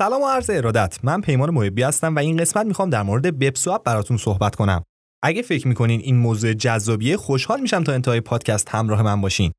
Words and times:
سلام 0.00 0.22
و 0.22 0.26
عرض 0.26 0.50
ارادت. 0.50 0.98
من 1.02 1.20
پیمان 1.20 1.50
محبی 1.50 1.82
هستم 1.82 2.16
و 2.16 2.18
این 2.18 2.36
قسمت 2.36 2.66
می‌خوام 2.66 2.90
در 2.90 3.02
مورد 3.02 3.38
BEPSwap 3.38 3.84
براتون 3.84 4.16
صحبت 4.16 4.54
کنم. 4.56 4.84
اگه 5.22 5.42
فکر 5.42 5.68
می‌کنین 5.68 6.00
این 6.00 6.16
موضوع 6.16 6.52
جذابیه 6.52 7.16
خوشحال 7.16 7.60
میشم 7.60 7.84
تا 7.84 7.92
انتهای 7.92 8.20
پادکست 8.20 8.68
همراه 8.68 9.02
من 9.02 9.20
باشین. 9.20 9.52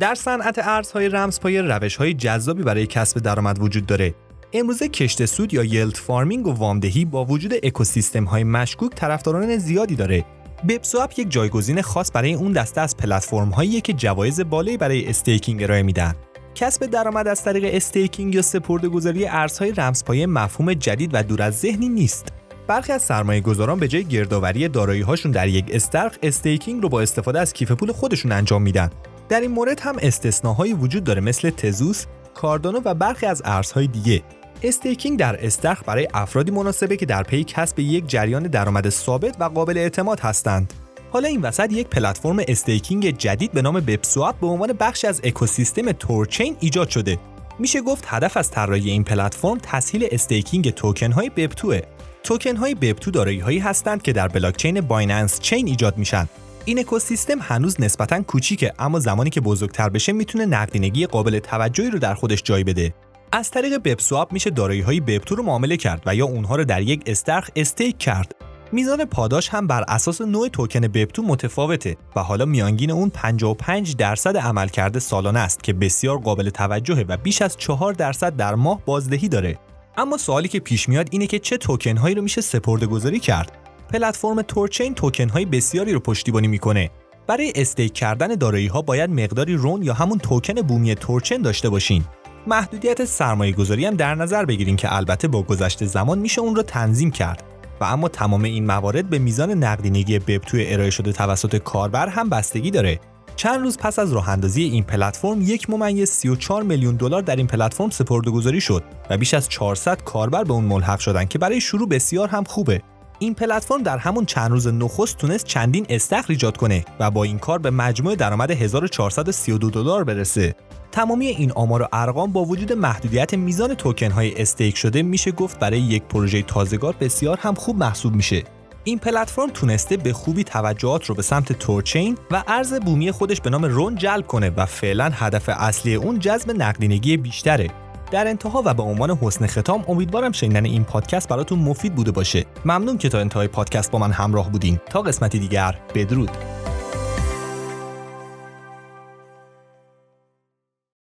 در 0.00 0.14
صنعت 0.14 0.58
ارزهای 0.58 1.08
رمزپایه 1.08 1.62
روش‌های 1.62 2.14
جذابی 2.14 2.62
برای 2.62 2.86
کسب 2.86 3.18
درآمد 3.18 3.62
وجود 3.62 3.86
داره. 3.86 4.14
امروزه 4.52 4.88
کشت 4.88 5.24
سود 5.24 5.54
یا 5.54 5.64
yield 5.64 5.96
farming 5.96 6.46
و 6.46 6.52
وامدهی 6.52 7.04
با 7.04 7.24
وجود 7.24 7.54
اکوسیستم 7.62 8.24
های 8.24 8.44
مشکوک 8.44 8.94
طرفداران 8.94 9.56
زیادی 9.56 9.96
داره. 9.96 10.24
BEPSwap 10.68 11.06
یک 11.16 11.30
جایگزین 11.30 11.82
خاص 11.82 12.10
برای 12.14 12.34
اون 12.34 12.52
دسته 12.52 12.80
از 12.80 12.96
پلتفرم 12.96 13.48
هایی 13.48 13.80
که 13.80 13.92
جوایز 13.92 14.40
بالایی 14.40 14.76
برای 14.76 15.08
staking 15.08 15.62
ارائه 15.62 15.82
میدن. 15.82 16.14
کسب 16.54 16.86
درآمد 16.86 17.28
از 17.28 17.44
طریق 17.44 17.74
staking 17.74 18.34
یا 18.34 18.42
سپرده‌گذاری 18.42 19.26
ارزهای 19.26 19.72
رمزپایه 19.72 20.26
مفهوم 20.26 20.74
جدید 20.74 21.10
و 21.12 21.22
دور 21.22 21.42
از 21.42 21.58
ذهنی 21.58 21.88
نیست. 21.88 22.28
برخی 22.66 22.92
از 22.92 23.02
سرمایه 23.02 23.40
گذاران 23.40 23.80
به 23.80 23.88
جای 23.88 24.04
گردآوری 24.04 24.68
دارایی 24.68 25.00
هاشون 25.00 25.32
در 25.32 25.48
یک 25.48 25.64
استخر 25.68 26.16
staking 26.22 26.82
رو 26.82 26.88
با 26.88 27.00
استفاده 27.00 27.40
از 27.40 27.52
کیف 27.52 27.72
پول 27.72 27.92
خودشون 27.92 28.32
انجام 28.32 28.62
میدن. 28.62 28.90
در 29.28 29.40
این 29.40 29.50
مورد 29.50 29.80
هم 29.80 29.96
استثناهایی 30.02 30.72
وجود 30.72 31.04
داره 31.04 31.20
مثل 31.20 31.50
Tezos، 31.50 32.06
Cardano 32.34 32.80
و 32.84 32.94
برخی 32.94 33.26
از 33.26 33.42
ارزهای 33.44 33.86
دیگه 33.86 34.22
staking 34.62 35.18
در 35.18 35.46
استخر 35.46 35.82
برای 35.86 36.08
افرادی 36.14 36.50
مناسبه 36.50 36.96
که 36.96 37.06
در 37.06 37.22
پی 37.22 37.44
کسب 37.44 37.78
یک 37.78 38.06
جریان 38.06 38.42
درآمد 38.42 38.88
ثابت 38.88 39.36
و 39.40 39.44
قابل 39.44 39.78
اعتماد 39.78 40.20
هستند. 40.20 40.72
حالا 41.10 41.28
این 41.28 41.40
وسط 41.40 41.72
یک 41.72 41.86
پلتفرم 41.86 42.36
staking 42.48 43.18
جدید 43.18 43.52
به 43.52 43.62
نام 43.62 43.80
BEPSwap 43.80 44.40
به 44.40 44.46
عنوان 44.46 44.72
بخشی 44.72 45.06
از 45.06 45.20
اکوسیستم 45.24 45.92
THORChain 45.92 46.56
ایجاد 46.60 46.88
شده. 46.88 47.18
میشه 47.58 47.80
گفت 47.80 48.04
هدف 48.06 48.36
از 48.36 48.50
طراحی 48.50 48.90
این 48.90 49.04
پلتفرم 49.04 49.58
تسهیل 49.62 50.08
staking 50.10 50.70
توکن 50.70 51.12
های 51.12 51.28
BEP2 51.28 51.63
ه. 51.63 51.80
توکن 52.22 52.56
های 52.56 52.74
BEP2 52.74 53.10
دارایی 53.10 53.38
هایی 53.38 53.58
هستند 53.58 54.02
که 54.02 54.12
در 54.12 54.28
بلاکچین 54.28 54.80
Binance 54.80 55.40
Chain 55.40 55.66
ایجاد 55.66 55.98
میشن. 55.98 56.28
این 56.64 56.78
اکوسیستم 56.78 57.38
هنوز 57.40 57.80
نسبتا 57.80 58.22
کوچیکه 58.22 58.72
اما 58.78 58.98
زمانی 58.98 59.30
که 59.30 59.40
بزرگتر 59.40 59.88
بشه 59.88 60.12
می‌تونه 60.12 60.46
نقدینگی 60.46 61.06
قابل 61.06 61.38
توجهی 61.38 61.90
رو 61.90 61.98
در 61.98 62.14
خودش 62.14 62.42
جای 62.42 62.64
بده. 62.64 62.94
از 63.32 63.50
طریق 63.50 63.76
BEPSwap 63.84 64.32
میشه 64.32 64.50
دارایی 64.50 64.80
های 64.80 65.00
BEP2 65.00 65.34
رو 65.34 65.42
معامله 65.42 65.76
کرد 65.76 66.02
و 66.06 66.14
یا 66.14 66.26
اونها 66.26 66.56
رو 66.56 66.64
در 66.64 66.82
یک 66.82 67.02
استخر 67.06 67.50
stake 67.56 67.98
کرد. 67.98 68.34
میزان 68.72 69.04
پاداش 69.04 69.48
هم 69.48 69.66
بر 69.66 69.84
اساس 69.88 70.20
نوع 70.20 70.48
توکن 70.48 70.80
بپتو 70.80 71.22
متفاوته 71.22 71.96
و 72.16 72.20
حالا 72.22 72.44
میانگین 72.44 72.90
اون 72.90 73.10
55 73.10 73.96
درصد 73.96 74.36
عملکرد 74.36 74.98
سالانه 74.98 75.38
است 75.38 75.64
که 75.64 75.72
بسیار 75.72 76.18
قابل 76.18 76.50
توجهه 76.50 77.04
و 77.08 77.16
بیش 77.16 77.42
از 77.42 77.56
4 77.56 77.92
درصد 77.92 78.36
در 78.36 78.54
ماه 78.54 78.84
بازدهی 78.84 79.28
داره. 79.28 79.58
اما 79.96 80.16
سوالی 80.16 80.48
که 80.48 80.60
پیش 80.60 80.88
میاد 80.88 81.08
اینه 81.10 81.26
که 81.26 81.38
چه 81.38 81.56
توکن 81.56 81.96
هایی 81.96 82.14
رو 82.14 82.22
میشه 82.22 82.40
سپرده 82.40 82.86
گذاری 82.86 83.20
کرد؟ 83.20 83.58
پلتفرم 83.92 84.42
تورچین 84.42 84.94
توکن 84.94 85.28
های 85.28 85.44
بسیاری 85.44 85.92
رو 85.92 86.00
پشتیبانی 86.00 86.48
می‌کنه. 86.48 86.90
برای 87.26 87.52
استیک 87.54 87.92
کردن 87.92 88.28
دارایی 88.28 88.66
ها 88.66 88.82
باید 88.82 89.10
مقداری 89.10 89.54
رون 89.54 89.82
یا 89.82 89.94
همون 89.94 90.18
توکن 90.18 90.54
بومی 90.54 90.94
تورچین 90.94 91.42
داشته 91.42 91.68
باشین. 91.68 92.04
محدودیت 92.46 93.04
سرمایه 93.04 93.52
گذاری 93.52 93.86
هم 93.86 93.94
در 93.94 94.14
نظر 94.14 94.44
بگیریم 94.44 94.76
که 94.76 94.96
البته 94.96 95.28
با 95.28 95.42
گذشت 95.42 95.84
زمان 95.84 96.18
میشه 96.18 96.40
اون 96.40 96.56
رو 96.56 96.62
تنظیم 96.62 97.10
کرد. 97.10 97.42
و 97.80 97.84
اما 97.84 98.08
تمام 98.08 98.44
این 98.44 98.66
موارد 98.66 99.10
به 99.10 99.18
میزان 99.18 99.50
نقدینگی 99.50 100.18
ببتوی 100.18 100.72
ارائه 100.72 100.90
شده 100.90 101.12
توسط 101.12 101.56
کاربر 101.56 102.08
هم 102.08 102.28
بستگی 102.28 102.70
داره. 102.70 103.00
چند 103.36 103.60
روز 103.60 103.78
پس 103.78 103.98
از 103.98 104.12
راه 104.12 104.28
اندازی 104.28 104.62
این 104.62 104.84
پلتفرم 104.84 105.42
یک 105.42 105.70
ممیز 105.70 106.10
34 106.10 106.62
میلیون 106.62 106.96
دلار 106.96 107.22
در 107.22 107.36
این 107.36 107.46
پلتفرم 107.46 107.90
سپردهگذاری 107.90 108.60
شد 108.60 108.82
و 109.10 109.18
بیش 109.18 109.34
از 109.34 109.48
400 109.48 110.02
کاربر 110.04 110.44
به 110.44 110.52
اون 110.52 110.64
ملحق 110.64 110.98
شدن 110.98 111.24
که 111.24 111.38
برای 111.38 111.60
شروع 111.60 111.88
بسیار 111.88 112.28
هم 112.28 112.44
خوبه. 112.44 112.82
این 113.18 113.34
پلتفرم 113.34 113.82
در 113.82 113.98
همون 113.98 114.24
چند 114.24 114.50
روز 114.50 114.66
نخست 114.66 115.18
تونست 115.18 115.46
چندین 115.46 115.86
استخر 115.88 116.26
ایجاد 116.28 116.56
کنه 116.56 116.84
و 117.00 117.10
با 117.10 117.24
این 117.24 117.38
کار 117.38 117.58
به 117.58 117.70
مجموع 117.70 118.14
درآمد 118.14 118.50
1432 118.50 119.70
دلار 119.70 120.04
برسه. 120.04 120.54
تمامی 120.92 121.26
این 121.26 121.52
آمار 121.52 121.82
و 121.82 121.88
ارقام 121.92 122.32
با 122.32 122.44
وجود 122.44 122.72
محدودیت 122.72 123.34
میزان 123.34 123.74
توکن 123.74 124.10
های 124.10 124.42
استیک 124.42 124.76
شده 124.76 125.02
میشه 125.02 125.30
گفت 125.30 125.58
برای 125.58 125.80
یک 125.80 126.02
پروژه 126.02 126.42
تازگار 126.42 126.94
بسیار 127.00 127.38
هم 127.42 127.54
خوب 127.54 127.78
محسوب 127.78 128.14
میشه. 128.14 128.42
این 128.84 128.98
پلتفرم 128.98 129.50
تونسته 129.50 129.96
به 129.96 130.12
خوبی 130.12 130.44
توجهات 130.44 131.04
رو 131.04 131.14
به 131.14 131.22
سمت 131.22 131.52
تورچین 131.52 132.18
و 132.30 132.42
ارز 132.48 132.74
بومی 132.74 133.10
خودش 133.10 133.40
به 133.40 133.50
نام 133.50 133.64
رون 133.64 133.94
جلب 133.94 134.26
کنه 134.26 134.50
و 134.50 134.66
فعلا 134.66 135.10
هدف 135.14 135.48
اصلی 135.48 135.94
اون 135.94 136.18
جذب 136.18 136.50
نقدینگی 136.50 137.16
بیشتره. 137.16 137.70
در 138.10 138.28
انتها 138.28 138.62
و 138.66 138.74
به 138.74 138.82
عنوان 138.82 139.10
حسن 139.10 139.46
ختام 139.46 139.84
امیدوارم 139.88 140.32
شنیدن 140.32 140.64
این 140.64 140.84
پادکست 140.84 141.28
براتون 141.28 141.58
مفید 141.58 141.94
بوده 141.94 142.10
باشه. 142.10 142.44
ممنون 142.64 142.98
که 142.98 143.08
تا 143.08 143.18
انتهای 143.18 143.48
پادکست 143.48 143.90
با 143.90 143.98
من 143.98 144.12
همراه 144.12 144.50
بودین. 144.50 144.80
تا 144.90 145.02
قسمتی 145.02 145.38
دیگر 145.38 145.78
بدرود. 145.94 146.59